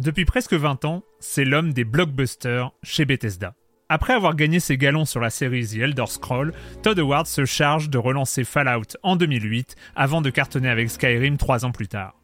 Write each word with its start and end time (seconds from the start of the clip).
Depuis 0.00 0.24
presque 0.24 0.54
20 0.54 0.86
ans, 0.86 1.02
c'est 1.18 1.44
l'homme 1.44 1.74
des 1.74 1.84
blockbusters 1.84 2.72
chez 2.82 3.04
Bethesda. 3.04 3.52
Après 3.90 4.14
avoir 4.14 4.34
gagné 4.34 4.58
ses 4.58 4.78
galons 4.78 5.04
sur 5.04 5.20
la 5.20 5.28
série 5.28 5.66
The 5.66 5.76
Elder 5.76 6.06
Scroll, 6.06 6.54
Todd 6.82 6.98
Howard 6.98 7.26
se 7.26 7.44
charge 7.44 7.90
de 7.90 7.98
relancer 7.98 8.44
Fallout 8.44 8.96
en 9.02 9.16
2008 9.16 9.76
avant 9.94 10.22
de 10.22 10.30
cartonner 10.30 10.70
avec 10.70 10.88
Skyrim 10.88 11.36
trois 11.36 11.66
ans 11.66 11.70
plus 11.70 11.88
tard. 11.88 12.14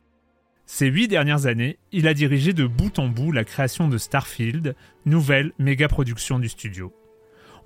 Ces 0.65 0.87
huit 0.87 1.07
dernières 1.07 1.45
années, 1.45 1.79
il 1.93 2.09
a 2.09 2.15
dirigé 2.15 2.55
de 2.55 2.65
bout 2.65 2.99
en 2.99 3.09
bout 3.09 3.31
la 3.31 3.45
création 3.45 3.89
de 3.89 3.99
Starfield, 3.99 4.75
nouvelle 5.05 5.53
méga 5.59 5.87
production 5.87 6.39
du 6.39 6.49
studio. 6.49 6.95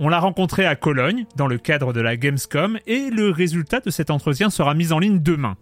On 0.00 0.08
l'a 0.08 0.18
rencontré 0.18 0.66
à 0.66 0.74
Cologne 0.74 1.24
dans 1.36 1.46
le 1.46 1.58
cadre 1.58 1.92
de 1.92 2.00
la 2.00 2.16
Gamescom 2.16 2.80
et 2.88 3.10
le 3.10 3.30
résultat 3.30 3.78
de 3.78 3.90
cet 3.90 4.10
entretien 4.10 4.50
sera 4.50 4.74
mis 4.74 4.90
en 4.90 4.98
ligne 4.98 5.20
demain. 5.20 5.56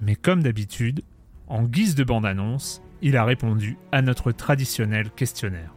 Mais 0.00 0.16
comme 0.16 0.42
d'habitude, 0.42 1.04
en 1.46 1.62
guise 1.62 1.94
de 1.94 2.02
bande-annonce, 2.02 2.82
il 3.02 3.16
a 3.16 3.24
répondu 3.24 3.76
à 3.92 4.02
notre 4.02 4.32
traditionnel 4.32 5.10
questionnaire. 5.10 5.74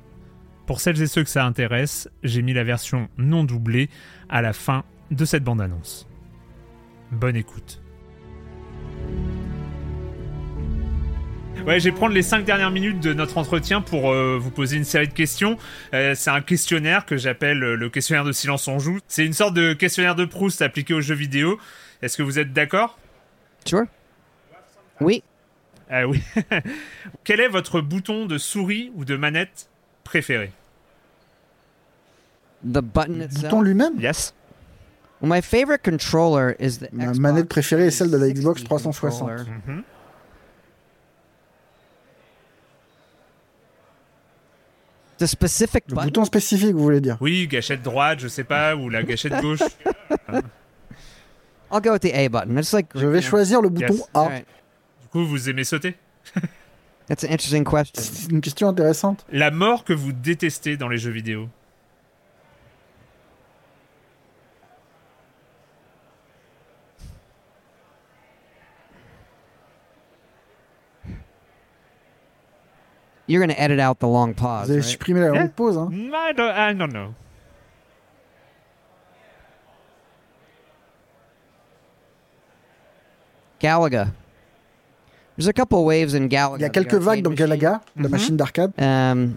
Pour 0.65 0.81
celles 0.81 1.01
et 1.01 1.07
ceux 1.07 1.23
que 1.23 1.29
ça 1.29 1.45
intéresse, 1.45 2.09
j'ai 2.23 2.41
mis 2.41 2.53
la 2.53 2.63
version 2.63 3.09
non 3.17 3.43
doublée 3.43 3.89
à 4.29 4.41
la 4.41 4.53
fin 4.53 4.83
de 5.11 5.25
cette 5.25 5.43
bande-annonce. 5.43 6.07
Bonne 7.11 7.35
écoute. 7.35 7.81
Ouais, 11.65 11.79
je 11.79 11.85
vais 11.85 11.91
prendre 11.91 12.13
les 12.13 12.21
5 12.21 12.45
dernières 12.45 12.71
minutes 12.71 12.99
de 12.99 13.13
notre 13.13 13.37
entretien 13.37 13.81
pour 13.81 14.11
euh, 14.11 14.37
vous 14.39 14.51
poser 14.51 14.77
une 14.77 14.85
série 14.85 15.07
de 15.07 15.13
questions. 15.13 15.57
Euh, 15.93 16.13
c'est 16.15 16.29
un 16.29 16.41
questionnaire 16.41 17.05
que 17.05 17.17
j'appelle 17.17 17.63
euh, 17.63 17.75
le 17.75 17.89
questionnaire 17.89 18.23
de 18.23 18.31
silence 18.31 18.67
en 18.67 18.79
joue. 18.79 18.99
C'est 19.07 19.25
une 19.25 19.33
sorte 19.33 19.53
de 19.53 19.73
questionnaire 19.73 20.15
de 20.15 20.25
Proust 20.25 20.61
appliqué 20.61 20.93
aux 20.93 21.01
jeux 21.01 21.15
vidéo. 21.15 21.59
Est-ce 22.01 22.17
que 22.17 22.23
vous 22.23 22.39
êtes 22.39 22.53
d'accord? 22.53 22.97
Sure. 23.65 23.85
Oui. 25.01 25.23
Ah 25.89 26.07
oui. 26.07 26.21
Quel 27.23 27.39
est 27.39 27.47
votre 27.47 27.81
bouton 27.81 28.25
de 28.25 28.37
souris 28.37 28.91
ou 28.95 29.05
de 29.05 29.15
manette 29.15 29.69
préféré 30.03 30.51
The 32.63 32.79
button 32.81 33.13
Le 33.19 33.23
itself? 33.25 33.43
bouton 33.43 33.61
lui-même? 33.61 33.99
Yes. 33.99 34.33
Well, 35.21 35.29
my 35.31 35.41
favorite 35.41 35.81
controller 35.83 36.55
is 36.59 36.77
the 36.79 36.91
Ma 36.93 37.05
Xbox 37.05 37.19
manette 37.19 37.49
préférée 37.49 37.87
est 37.87 37.91
celle 37.91 38.11
de 38.11 38.17
la 38.17 38.27
360 38.31 38.37
Xbox 38.39 38.63
360. 38.63 39.27
controller. 39.29 39.51
Mhm. 39.67 39.83
The 45.17 45.27
specific 45.27 45.83
Le 45.89 45.95
button? 45.95 46.05
bouton 46.07 46.25
spécifique, 46.25 46.73
vous 46.73 46.83
voulez 46.83 47.01
dire? 47.01 47.17
Oui, 47.19 47.45
gâchette 47.47 47.81
droite, 47.81 48.19
je 48.21 48.27
sais 48.29 48.45
pas, 48.45 48.75
ou 48.75 48.89
la 48.89 49.03
gâchette 49.03 49.33
gauche. 49.41 49.59
I'll 51.71 51.81
go 51.81 51.91
with 51.91 52.01
the 52.01 52.13
A 52.13 52.29
button. 52.29 52.57
It's 52.57 52.73
like 52.73 52.87
Je 52.95 53.05
vais 53.05 53.21
choisir 53.21 53.61
le 53.61 53.69
bouton 53.69 53.93
Yes. 53.95 54.09
A. 54.13 54.23
Right. 54.27 54.45
Du 55.09 55.13
coup, 55.13 55.25
vous 55.25 55.49
aimez 55.49 55.63
sauter? 55.63 55.95
That's 57.07 57.23
an 57.23 57.29
interesting 57.31 57.63
question. 57.65 57.99
C'est 58.03 58.31
une 58.31 58.41
question 58.41 58.67
intéressante. 58.69 59.25
La 59.31 59.49
mort 59.49 59.83
que 59.83 59.93
vous 59.93 60.11
détestez 60.11 60.77
dans 60.77 60.87
les 60.87 60.99
jeux 60.99 61.09
vidéo? 61.09 61.49
You're 73.27 73.39
going 73.39 73.55
to 73.55 73.61
edit 73.61 73.79
out 73.79 73.99
the 73.99 74.07
long 74.07 74.33
pause. 74.33 74.67
Vous 74.67 74.71
avez 74.73 74.81
right? 74.81 74.89
supprimé 74.89 75.19
la 75.21 75.27
Yeah. 75.33 75.39
longue 75.41 75.53
pause. 75.53 75.77
Hein? 75.77 76.11
I 76.13 76.33
don't, 76.33 76.51
I 76.51 76.73
don't 76.73 76.91
know. 76.91 77.13
Galaga. 83.59 84.13
There's 85.39 85.47
a 85.47 85.53
couple 85.53 85.85
waves 85.85 86.13
in 86.15 86.27
Galaga. 86.27 86.57
Il 86.57 86.61
y 86.63 86.65
a 86.65 86.69
quelques 86.69 86.95
vagues 86.95 87.21
dans 87.21 87.29
machine, 87.29 87.45
Galaga, 87.47 87.81
la 87.95 88.03
Mhm. 88.03 88.09
machine 88.11 88.35
d'arcade, 88.35 88.71
Um, 88.77 89.35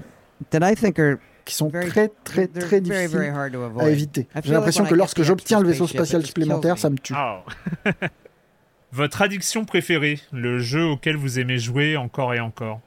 that 0.50 0.68
I 0.68 0.74
think 0.74 0.98
are 0.98 1.18
qui 1.44 1.54
sont 1.54 1.68
very, 1.68 1.86
très 1.88 2.08
très 2.24 2.46
très 2.48 2.80
very, 2.80 3.06
very 3.06 3.06
difficiles 3.06 3.34
hard 3.36 3.52
to 3.52 3.62
avoid. 3.62 3.84
à 3.84 3.90
éviter. 3.90 4.26
I 4.34 4.40
J'ai 4.44 4.52
l'impression 4.52 4.82
like 4.82 4.90
que 4.90 4.94
when 4.94 4.98
I 4.98 5.02
lorsque 5.02 5.16
get 5.18 5.22
the 5.22 5.26
j'obtiens 5.26 5.60
le 5.60 5.68
extra 5.70 5.84
vaisseau 5.86 5.86
spaceship, 5.86 6.06
spatial 6.06 6.20
it 6.20 6.24
just 6.26 6.34
kills 6.34 6.42
supplémentaire, 6.44 6.74
me. 6.74 6.78
ça 6.80 6.90
me 6.90 6.96
tue. 6.98 7.14
Oh. 7.16 7.42
Votre 8.92 9.22
addiction 9.22 9.64
préférée, 9.64 10.20
le 10.32 10.58
jeu 10.58 10.84
auquel 10.84 11.16
vous 11.16 11.38
aimez 11.38 11.58
jouer 11.58 11.96
encore 11.96 12.34
et 12.34 12.40
encore? 12.40 12.80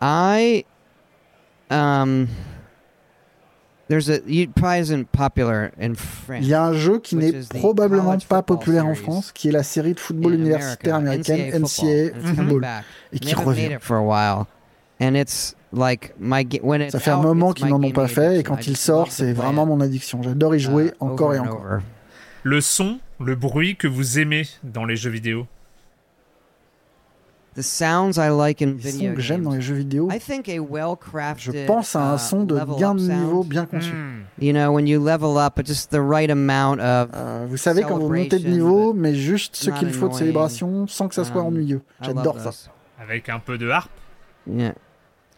I 0.00 0.64
um 1.70 2.26
there's 3.88 4.08
a 4.08 4.20
it 4.26 4.54
probably 4.54 4.80
isn't 4.80 5.04
popular 5.12 5.72
in 5.80 5.94
France. 5.94 6.40
Il 6.42 6.48
y 6.48 6.54
a 6.54 6.64
un 6.64 6.72
jeu 6.72 6.98
qui 6.98 7.16
n'est 7.16 7.32
probablement 7.48 8.16
pas 8.28 8.42
populaire 8.42 8.86
en 8.86 8.94
France, 8.94 9.32
qui 9.32 9.48
est 9.48 9.52
la 9.52 9.62
série 9.62 9.94
de 9.94 10.00
football 10.00 10.34
universitaire 10.34 10.96
américaine 10.96 11.62
NCAA 11.62 12.14
football, 12.34 12.66
et 13.12 13.18
qui 13.18 13.34
revient. 13.34 13.72
it 13.72 13.80
for 13.80 13.96
a 13.96 14.02
while, 14.02 14.46
and 15.00 15.14
it's 15.14 15.54
like 15.72 16.14
my 16.18 16.44
ga- 16.44 16.60
when 16.62 16.80
it's 16.80 16.92
Ça 16.92 17.00
fait 17.00 17.10
un 17.10 17.22
moment 17.22 17.52
qu'ils 17.52 17.68
n'en 17.68 17.82
ont 17.82 17.90
pas 17.90 18.08
fait 18.08 18.22
et 18.22 18.26
addiction. 18.26 18.54
quand 18.54 18.66
I 18.66 18.70
il 18.70 18.76
sort, 18.76 19.10
c'est 19.10 19.24
play 19.24 19.32
vraiment 19.32 19.64
it, 19.64 19.68
mon 19.68 19.80
addiction. 19.80 20.22
J'adore 20.22 20.54
y 20.54 20.60
jouer 20.60 20.86
uh, 20.86 20.92
encore 21.00 21.28
over 21.30 21.36
et 21.36 21.40
encore. 21.40 21.64
Le 22.42 22.60
son, 22.60 22.98
le 23.20 23.34
bruit 23.34 23.76
que 23.76 23.88
vous 23.88 24.18
aimez 24.18 24.46
dans 24.62 24.84
les 24.84 24.96
jeux 24.96 25.10
vidéo? 25.10 25.46
The 27.56 27.62
sounds 27.62 28.16
I 28.18 28.30
like 28.30 28.60
in 28.62 28.74
Les 28.82 28.90
sons 28.90 28.98
video 28.98 29.14
que 29.14 29.20
j'aime 29.20 29.42
dans 29.42 29.50
games. 29.50 29.58
les 29.60 29.62
jeux 29.64 29.74
vidéo, 29.76 30.08
I 30.10 30.18
think 30.18 30.48
a 30.48 30.58
well-crafted. 30.58 31.54
je 31.54 31.66
pense 31.66 31.94
à 31.94 32.12
un 32.12 32.16
uh, 32.16 32.18
son 32.18 32.44
de 32.44 32.56
level 32.56 32.76
gain 32.78 32.90
up 32.92 32.96
de 32.98 33.12
niveau 33.12 33.44
bien 33.44 33.64
conçu. 33.66 33.92
Hmm. 33.92 34.24
You 34.40 34.52
know, 34.52 34.72
when 34.72 34.86
you 34.88 35.00
level 35.00 35.36
up, 35.38 35.58
at 35.58 35.66
just 35.66 35.90
the 35.90 36.00
right 36.00 36.30
amount 36.30 36.80
of. 36.80 37.10
Euh, 37.14 37.46
vous 37.48 37.56
savez, 37.56 37.82
quand 37.82 37.98
vous 37.98 38.08
montez 38.08 38.38
de 38.38 38.42
Celebration, 38.42 38.50
niveau, 38.50 38.92
mais 38.94 39.14
juste 39.14 39.54
ce 39.56 39.70
qu'il 39.70 39.92
faut 39.92 40.08
de 40.08 40.14
célébration 40.14 40.86
sans 40.88 41.06
que 41.08 41.14
ça 41.14 41.24
soit 41.24 41.42
Um, 41.42 41.48
ennuyeux. 41.48 41.82
I 42.02 42.08
love 42.08 42.16
J'adore 42.16 42.40
ça. 42.40 42.50
Avec 43.00 43.28
un 43.28 43.38
peu 43.38 43.56
de 43.58 43.68
harpe 43.68 43.90
Yeah. 44.50 44.74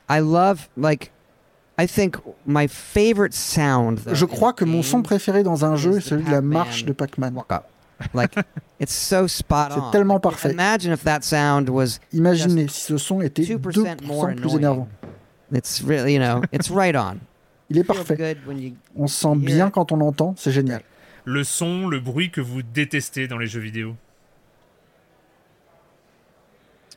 I 0.09 0.21
love 0.21 0.69
like 0.77 1.13
I 1.79 1.87
think 1.87 2.17
my 2.47 2.67
favorite 2.67 3.35
sound 3.35 4.01
though, 4.05 4.15
Je 4.15 4.25
crois 4.25 4.53
que 4.53 4.65
mon 4.65 4.83
son 4.83 5.03
préféré 5.03 5.43
dans 5.43 5.65
un 5.65 5.77
jeu 5.77 5.99
est 5.99 6.01
the 6.01 6.05
celui 6.05 6.25
de 6.25 6.31
la 6.31 6.41
marche 6.41 6.85
de 6.85 6.93
Pac-Man. 6.93 7.35
Like 8.13 8.35
it's 8.81 8.93
so 8.95 9.27
spot 9.27 9.73
C'est 9.73 9.81
on. 9.81 9.91
tellement 9.91 10.15
Like, 10.15 10.23
parfait. 10.23 10.51
Imagine 10.53 10.93
if 10.93 11.03
that 11.05 11.23
sound 11.23 11.69
was 11.71 11.99
Imaginez 12.13 12.69
si 12.69 12.81
ce 12.93 12.99
son 12.99 13.21
était 13.23 13.43
2% 13.43 13.59
2% 13.59 14.07
more 14.07 14.27
plus 14.35 14.55
annoying. 14.55 14.59
énervant. 14.59 14.89
It's 15.53 15.81
really, 15.83 16.13
you 16.15 16.19
know, 16.21 16.43
it's 16.53 16.71
right 16.71 16.95
on. 16.97 17.21
Il 17.71 17.79
est 17.79 17.85
parfait. 17.85 18.17
good 18.17 18.39
when 18.47 18.59
you 18.59 18.75
On 18.97 19.07
se 19.07 19.19
sent 19.21 19.37
bien 19.37 19.71
quand 19.71 19.91
on 19.93 19.97
l'entend, 19.97 20.35
c'est 20.37 20.53
génial. 20.53 20.83
Le 21.25 21.43
son, 21.43 21.89
le 21.89 21.99
bruit 21.99 22.31
que 22.31 22.41
vous 22.41 22.63
détestez 22.63 23.27
dans 23.27 23.39
les 23.39 23.47
jeux 23.49 23.61
vidéo. 23.61 23.97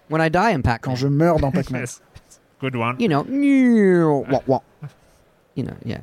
When 0.10 0.22
I 0.22 0.30
die 0.30 0.54
in 0.54 0.62
Pac-Man. 0.62 0.80
Quand 0.82 0.96
je 0.96 1.08
meurs 1.08 1.40
dans 1.40 1.52
Pac-Man. 1.52 1.82
Yes. 1.82 2.02
Good 2.62 2.76
one. 2.76 2.98
You 3.00 3.08
know, 3.08 3.26
you 3.30 4.26
know, 5.64 5.74
yeah. 5.86 6.02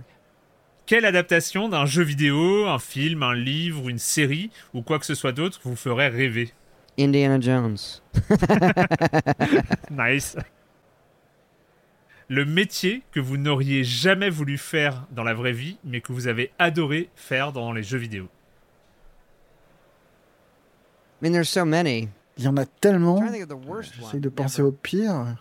Quelle 0.87 1.05
adaptation 1.05 1.69
d'un 1.69 1.85
jeu 1.85 2.05
vidéo, 2.05 2.67
un 2.67 2.79
film, 2.79 3.25
un 3.25 3.35
livre, 3.35 3.89
une 3.89 3.99
série 3.99 4.51
ou 4.73 4.83
quoi 4.83 5.01
que 5.01 5.07
ce 5.07 5.17
soit 5.17 5.33
d'autre 5.33 5.61
vous 5.65 5.75
ferait 5.75 6.07
rêver? 6.07 6.53
Indiana 6.97 7.41
Jones. 7.41 7.77
Nice. 9.91 10.37
Le 12.29 12.45
métier 12.45 13.03
que 13.11 13.19
vous 13.19 13.37
n'auriez 13.37 13.83
jamais 13.83 14.31
voulu 14.31 14.59
faire 14.59 15.07
dans 15.11 15.25
la 15.25 15.35
vraie 15.35 15.53
vie, 15.53 15.79
mais 15.85 16.01
que 16.01 16.13
vous 16.13 16.29
avez 16.29 16.53
adoré 16.61 17.11
faire 17.17 17.53
dans 17.53 17.73
les 17.73 17.83
jeux 17.83 17.99
vidéo? 17.99 18.29
I 21.21 21.25
mean, 21.25 21.33
there's 21.33 21.49
so 21.49 21.65
many. 21.65 22.09
Il 22.39 22.45
y 22.45 22.49
en 22.49 22.57
a 22.57 22.67
tellement. 22.67 23.21
J'essaie 23.81 24.21
de 24.21 24.29
penser 24.29 24.63
au 24.63 24.71
pire. 24.71 25.37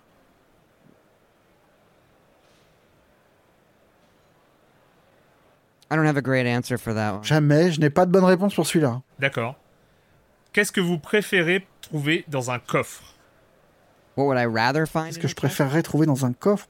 I 5.92 5.96
don't 5.96 6.08
have 6.08 6.18
a 6.18 6.22
great 6.22 6.48
answer 6.48 6.78
for 6.78 6.94
that 6.96 7.14
one. 7.16 7.24
Jamais, 7.24 7.72
je 7.72 7.80
n'ai 7.80 7.90
pas 7.90 8.06
de 8.06 8.12
bonne 8.12 8.24
réponse 8.24 8.56
pour 8.56 8.66
celui-là. 8.66 9.02
D'accord. 9.20 9.56
Qu'est-ce 10.54 10.72
que 10.72 10.82
vous 10.82 10.98
préférez 10.98 11.68
trouver 11.82 12.26
dans 12.28 12.50
un 12.52 12.60
coffre? 12.60 13.04
What 14.18 14.26
would 14.26 14.38
I 14.40 14.46
rather 14.46 14.88
find? 14.88 15.08
Qu'est-ce 15.08 15.20
que 15.20 15.28
je 15.28 15.36
préférerais 15.36 15.84
trouver 15.84 16.06
dans 16.06 16.26
un 16.26 16.34
coffre? 16.34 16.68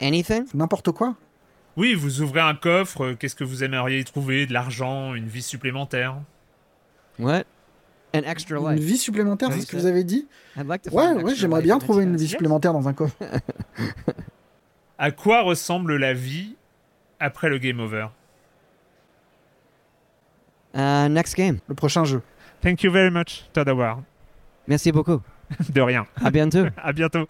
Anything? 0.00 0.44
N'importe 0.54 0.92
quoi. 0.92 1.14
Oui, 1.76 1.94
vous 1.94 2.20
ouvrez 2.22 2.40
un 2.40 2.54
coffre, 2.54 3.04
euh, 3.04 3.14
qu'est-ce 3.14 3.34
que 3.34 3.44
vous 3.44 3.64
aimeriez 3.64 4.00
y 4.00 4.04
trouver? 4.04 4.46
De 4.46 4.52
l'argent, 4.52 5.14
une 5.14 5.26
vie 5.26 5.42
supplémentaire? 5.42 6.16
What? 7.18 7.44
An 8.14 8.20
extra 8.24 8.58
Une 8.58 8.76
life. 8.76 8.84
vie 8.84 8.98
supplémentaire, 8.98 9.50
c'est 9.52 9.60
ce 9.62 9.66
que 9.66 9.76
vous 9.76 9.86
avez 9.86 10.04
dit? 10.04 10.26
I'd 10.56 10.66
like 10.66 10.82
to 10.82 10.90
Ouais, 10.90 11.12
ouais, 11.22 11.34
j'aimerais 11.34 11.62
bien 11.62 11.78
trouver 11.78 12.04
une 12.04 12.16
vie 12.16 12.28
supplémentaire 12.28 12.72
dans 12.72 12.86
un 12.88 12.92
coffre. 12.92 13.16
À 14.98 15.10
quoi 15.10 15.42
ressemble 15.42 15.96
la 15.96 16.14
vie 16.14 16.56
après 17.20 17.50
le 17.50 17.58
game 17.58 17.80
over? 17.80 18.06
Uh, 20.76 21.08
next 21.08 21.34
game. 21.34 21.58
Le 21.68 21.74
prochain 21.74 22.04
jeu. 22.04 22.22
Thank 22.60 22.82
you 22.82 22.92
very 22.92 23.10
much, 23.10 23.44
Todd 23.52 23.68
Howard. 23.68 24.02
Merci 24.68 24.92
beaucoup. 24.92 25.22
De 25.70 25.80
rien. 25.80 26.06
À 26.22 26.30
bientôt. 26.30 26.66
À 26.76 26.92
bientôt. 26.92 27.26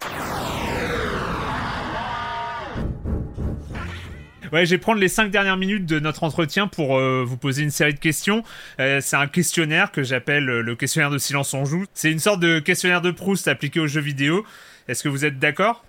Ouais, 4.51 4.65
je 4.65 4.71
vais 4.71 4.77
prendre 4.77 4.99
les 4.99 5.09
cinq 5.09 5.29
dernières 5.29 5.57
minutes 5.57 5.85
de 5.85 5.99
notre 5.99 6.23
entretien 6.23 6.67
pour 6.67 6.97
euh, 6.97 7.23
vous 7.25 7.37
poser 7.37 7.63
une 7.63 7.69
série 7.69 7.93
de 7.93 7.99
questions. 7.99 8.43
Euh, 8.79 9.01
c'est 9.01 9.17
un 9.17 9.27
questionnaire 9.27 9.91
que 9.91 10.03
j'appelle 10.03 10.49
euh, 10.49 10.61
le 10.61 10.75
questionnaire 10.75 11.09
de 11.09 11.17
silence 11.17 11.53
on 11.53 11.65
joue. 11.65 11.83
C'est 11.93 12.11
une 12.11 12.19
sorte 12.19 12.39
de 12.39 12.59
questionnaire 12.59 13.01
de 13.01 13.11
Proust 13.11 13.47
appliqué 13.47 13.79
aux 13.79 13.87
jeux 13.87 14.01
vidéo. 14.01 14.45
Est-ce 14.87 15.03
que 15.03 15.09
vous 15.09 15.25
êtes 15.25 15.37
d'accord? 15.37 15.83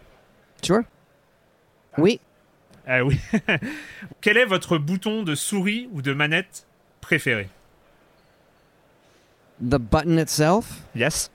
Sure. 0.62 0.82
Oui. 1.98 2.20
Ah 2.86 3.04
oui. 3.04 3.20
Quel 4.20 4.36
est 4.38 4.44
votre 4.44 4.78
bouton 4.78 5.22
de 5.22 5.34
souris 5.34 5.88
ou 5.92 6.02
de 6.02 6.12
manette? 6.12 6.66
Préféré 7.08 7.48
The 9.60 9.78
button 9.80 10.18
itself. 10.18 10.86
Yes. 10.94 11.30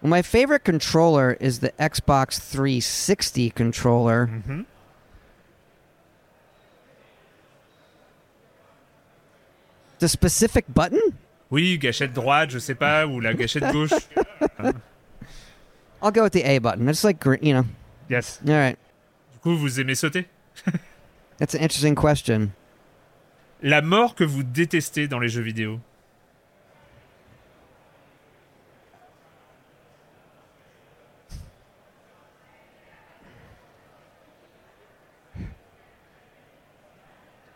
Well, 0.00 0.10
my 0.10 0.22
favorite 0.22 0.62
controller 0.64 1.36
is 1.40 1.58
the 1.58 1.72
Xbox 1.78 2.38
360 2.38 3.50
controller. 3.50 4.28
Mhm. 4.28 4.66
The 9.98 10.08
specific 10.08 10.64
button? 10.72 11.00
Oui, 11.50 11.78
gâchette 11.78 12.12
droite, 12.14 12.50
je 12.50 12.58
sais 12.58 12.74
pas, 12.74 13.06
ou 13.06 13.20
la 13.20 13.34
gâchette 13.34 13.72
gauche. 13.72 13.92
I'll 16.02 16.10
go 16.10 16.22
with 16.24 16.32
the 16.32 16.42
A 16.44 16.58
button. 16.58 16.88
It's 16.88 17.04
like, 17.04 17.24
you 17.24 17.54
know. 17.54 17.64
Yes. 18.08 18.40
All 18.46 18.54
right. 18.54 18.78
Du 19.32 19.38
coup, 19.40 19.56
vous 19.56 19.78
aimez 19.78 19.98
sauter 20.00 20.26
That's 21.38 21.54
an 21.54 21.60
interesting 21.60 21.94
question. 21.94 22.52
La 23.62 23.80
mort 23.80 24.14
que 24.16 24.24
vous 24.24 24.42
détestez 24.42 25.06
dans 25.06 25.20
les 25.20 25.28
jeux 25.28 25.42
vidéo 25.42 25.78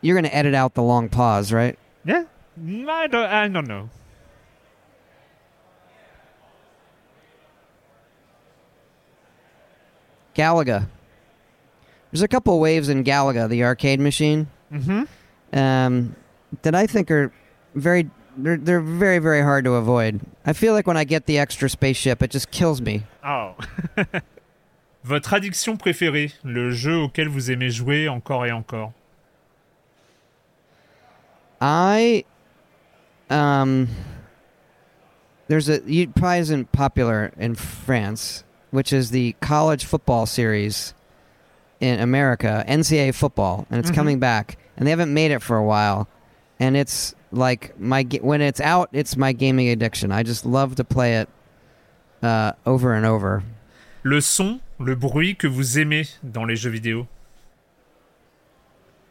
You're 0.01 0.15
going 0.15 0.31
to 0.31 0.37
edit 0.37 0.55
out 0.55 0.75
the 0.75 0.83
long 0.83 1.09
pause, 1.09 1.53
right? 1.53 1.77
Yeah. 2.05 2.25
I 2.65 3.07
don't, 3.09 3.25
I 3.25 3.49
don't 3.49 3.67
know. 3.67 3.91
Galaga. 10.37 10.87
There's 12.13 12.23
a 12.23 12.29
couple 12.29 12.61
waves 12.61 12.89
in 12.89 13.03
Galaga, 13.05 13.49
the 13.49 13.65
arcade 13.65 14.01
machine, 14.01 14.49
Mm-hmm. 14.73 15.05
Um, 15.57 16.15
that 16.63 16.75
I 16.75 16.87
think 16.87 17.11
are 17.11 17.33
very. 17.75 18.11
They're, 18.39 18.59
they're 18.59 18.83
very, 18.83 19.19
very 19.19 19.41
hard 19.41 19.65
to 19.65 19.77
avoid. 19.77 20.21
I 20.45 20.53
feel 20.53 20.75
like 20.75 20.87
when 20.87 20.99
I 20.99 21.05
get 21.05 21.25
the 21.25 21.39
extra 21.39 21.71
spaceship, 21.71 22.23
it 22.23 22.31
just 22.31 22.51
kills 22.51 22.83
me. 22.83 23.05
Oh. 23.25 23.55
Votre 25.05 25.33
addiction 25.33 25.79
préférée, 25.79 26.35
le 26.45 26.71
jeu 26.71 26.97
auquel 26.97 27.29
vous 27.29 27.51
aimez 27.51 27.71
jouer 27.71 28.09
encore 28.09 28.45
et 28.45 28.51
encore. 28.51 28.93
I 31.61 32.25
um 33.31 33.89
there's 35.49 35.69
a 35.69 35.83
it 35.91 36.15
probably 36.15 36.41
isn't 36.41 36.73
popular 36.73 37.33
in 37.39 37.55
France, 37.55 38.45
which 38.71 38.93
is 38.93 39.11
the 39.11 39.35
college 39.41 39.85
football 39.85 40.27
series 40.27 40.93
in 41.81 42.01
America, 42.01 42.65
NCAA 42.67 43.13
football, 43.15 43.67
and 43.71 43.79
it's 43.81 43.91
Mhm. 43.91 43.95
coming 43.95 44.19
back, 44.19 44.57
and 44.77 44.87
they 44.87 44.91
haven't 44.91 45.13
made 45.13 45.31
it 45.31 45.43
for 45.43 45.57
a 45.57 45.65
while, 45.65 46.09
and 46.59 46.77
it's 46.77 47.15
like 47.33 47.79
my 47.79 48.03
when 48.23 48.41
it's 48.41 48.61
out, 48.61 48.89
it's 48.93 49.17
my 49.17 49.33
gaming 49.33 49.69
addiction. 49.69 50.11
I 50.13 50.23
just 50.23 50.47
love 50.47 50.77
to 50.77 50.85
play 50.85 51.17
it 51.17 51.29
uh, 52.23 52.53
over 52.65 52.95
and 52.95 53.05
over. 53.05 53.43
Le 54.03 54.21
son, 54.21 54.61
le 54.79 54.95
bruit 54.97 55.35
que 55.39 55.49
vous 55.51 55.77
aimez 55.79 56.17
dans 56.23 56.47
les 56.47 56.57
jeux 56.57 56.71
vidéo. 56.71 57.07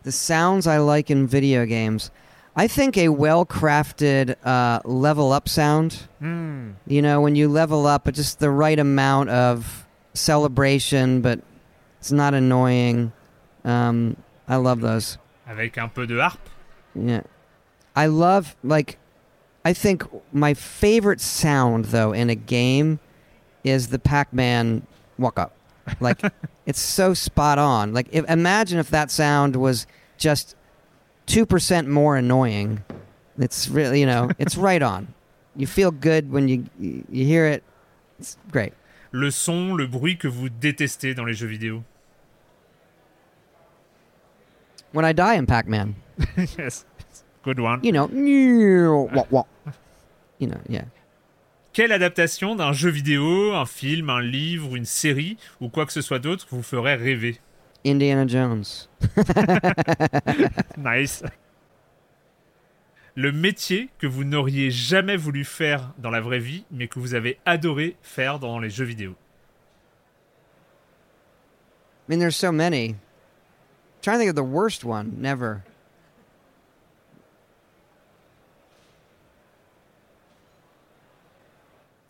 The 0.04 0.12
sounds 0.12 0.68
I 0.68 0.78
like 0.78 1.10
in 1.10 1.28
video 1.28 1.66
games. 1.66 2.12
I 2.56 2.68
think 2.68 2.98
a 2.98 3.10
well 3.10 3.46
crafted 3.46 4.36
uh, 4.46 4.80
level 4.86 5.32
up 5.34 5.50
sound. 5.50 6.08
Hmm. 6.20 6.72
You 6.88 7.02
know, 7.02 7.20
when 7.22 7.36
you 7.36 7.48
level 7.50 7.86
up, 7.86 8.08
it's 8.08 8.18
just 8.18 8.40
the 8.40 8.50
right 8.52 8.80
amount 8.80 9.30
of 9.30 9.86
celebration, 10.14 11.22
but 11.22 11.40
it's 12.06 12.12
not 12.12 12.36
annoying. 12.36 13.12
Um, 13.64 14.16
I 14.48 14.58
love 14.58 14.80
those. 14.82 15.18
Avec 15.48 15.80
un 15.80 15.90
peu 15.90 16.06
de 16.06 16.20
harpe. 16.20 16.50
Yeah. 16.94 17.22
I 17.96 18.06
love, 18.06 18.56
like, 18.64 19.00
I 19.66 19.74
think 19.74 20.04
my 20.32 20.54
favorite 20.54 21.20
sound, 21.20 21.86
though, 21.86 22.12
in 22.12 22.30
a 22.30 22.36
game 22.36 23.00
is 23.64 23.88
the 23.88 23.98
Pac 23.98 24.32
Man 24.34 24.86
walk 25.18 25.40
up. 25.40 25.56
Like, 26.00 26.22
it's 26.68 26.80
so 26.80 27.16
spot 27.16 27.58
on. 27.58 27.92
Like, 27.92 28.08
if, 28.12 28.30
imagine 28.30 28.78
if 28.78 28.92
that 28.92 29.10
sound 29.10 29.56
was 29.56 29.88
just 30.20 30.56
2% 31.26 31.88
more 31.88 32.18
annoying. 32.18 32.84
It's 33.40 33.68
really, 33.68 34.00
you 34.00 34.06
know, 34.06 34.30
it's 34.38 34.58
right 34.58 34.84
on. 34.84 35.12
You 35.56 35.66
feel 35.66 35.90
good 35.90 36.32
when 36.32 36.50
you 36.50 36.66
you 36.78 37.26
hear 37.26 37.48
it. 37.48 37.64
It's 38.20 38.38
great. 38.52 38.74
Le 39.12 39.32
son, 39.32 39.76
le 39.76 39.88
bruit 39.88 40.18
que 40.18 40.28
vous 40.28 40.50
détestez 40.50 41.16
dans 41.16 41.26
les 41.26 41.34
jeux 41.34 41.48
vidéo. 41.48 41.84
When 44.96 45.04
I 45.04 45.12
die 45.12 45.36
in 45.36 45.46
Pac 45.46 45.68
Man, 45.68 45.96
yes. 46.58 46.86
Good 47.44 47.60
one. 47.60 47.82
you 47.84 47.92
know, 47.92 48.08
wah, 49.14 49.26
wah. 49.30 49.44
you 50.40 50.48
know, 50.48 50.58
yeah. 50.70 50.86
Quelle 51.74 51.92
adaptation 51.92 52.56
d'un 52.56 52.72
jeu 52.72 52.92
vidéo, 52.92 53.52
un 53.54 53.66
film, 53.66 54.10
un 54.10 54.22
livre, 54.22 54.78
une 54.78 54.86
série 54.86 55.36
ou 55.60 55.68
quoi 55.68 55.86
que 55.86 55.92
ce 55.92 56.00
soit 56.00 56.20
d'autre 56.20 56.48
vous 56.50 56.64
ferait 56.64 56.96
rêver? 56.96 57.42
Indiana 57.86 58.26
Jones. 58.26 58.64
Nice. 60.78 61.24
Le 63.16 63.34
métier 63.34 63.90
que 64.00 64.08
vous 64.08 64.24
n'auriez 64.24 64.72
jamais 64.72 65.18
voulu 65.18 65.44
faire 65.44 65.94
dans 65.98 66.10
la 66.10 66.22
vraie 66.22 66.40
vie, 66.40 66.64
mais 66.72 66.88
que 66.88 67.00
vous 67.00 67.16
avez 67.16 67.38
adoré 67.46 67.98
faire 68.02 68.40
dans 68.40 68.60
les 68.60 68.70
jeux 68.70 68.86
vidéo. 68.86 69.12
I 72.08 72.12
mean, 72.12 72.20
there's 72.20 72.38
so 72.38 72.54
many. 72.54 72.96
Trying 74.06 74.16
to 74.16 74.20
think 74.20 74.30
of 74.30 74.36
the 74.36 74.44
worst 74.44 74.86
one. 74.86 75.18
Never. 75.20 75.66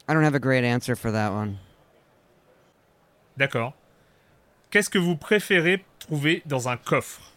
I 0.07 0.13
don't 0.13 0.23
have 0.23 0.35
a 0.35 0.39
great 0.39 0.63
answer 0.63 0.95
for 0.95 1.09
that 1.11 1.31
one. 1.31 1.57
D'accord. 3.37 3.73
Qu'est-ce 4.69 4.89
que 4.89 4.99
vous 4.99 5.15
préférez 5.15 5.83
trouver 5.99 6.43
dans 6.45 6.67
un 6.67 6.77
coffre? 6.77 7.31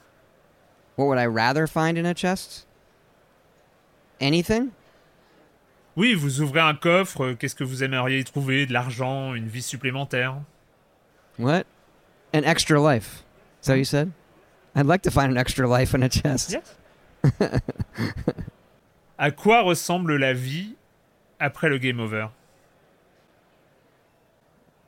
What 0.97 1.07
would 1.07 1.19
I 1.19 1.27
rather 1.27 1.67
find 1.67 1.97
in 1.97 2.05
a 2.05 2.13
chest? 2.13 2.67
anything? 4.21 4.73
Oui, 5.97 6.15
vous 6.15 6.41
ouvrez 6.41 6.61
un 6.61 6.75
coffre, 6.75 7.25
euh, 7.25 7.35
qu'est-ce 7.35 7.55
que 7.55 7.65
vous 7.65 7.85
aimeriez 7.85 8.19
y 8.19 8.25
trouver? 8.25 8.67
De 8.67 8.73
l'argent, 8.73 9.35
une 9.35 9.47
vie 9.49 9.63
supplémentaire? 9.63 10.43
What? 11.39 11.67
An 12.33 12.43
extra 12.45 12.81
life. 12.81 13.23
Is 13.63 13.67
that 13.67 13.73
what 13.75 13.79
you 13.79 13.85
said? 13.85 14.13
I'd 14.79 14.87
like 14.87 15.03
to 15.03 15.11
find 15.11 15.33
an 15.33 15.37
extra 15.37 15.67
life 15.67 15.93
in 15.93 16.05
a 16.05 16.09
chest. 16.09 16.57
À 19.19 19.33
quoi 19.33 19.63
ressemble 19.63 20.17
la 20.17 20.33
vie 20.33 20.77
après 21.41 21.69
le 21.69 21.79
game 21.79 21.99
over? 21.99 22.31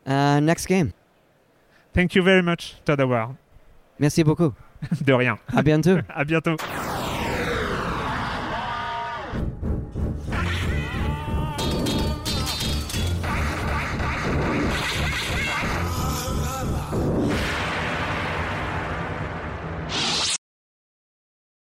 Uh, 0.07 0.39
next 0.39 0.67
game. 0.67 0.93
Thank 1.93 2.15
you 2.15 2.23
very 2.23 2.41
much, 2.41 2.77
Todd 2.85 3.01
Howard. 3.01 3.35
Merci 3.99 4.23
beaucoup. 4.23 4.55
De 5.05 5.13
rien. 5.13 5.41
À 5.53 5.65
bientôt. 5.65 5.99
À 6.09 6.25
bientôt. 6.25 6.57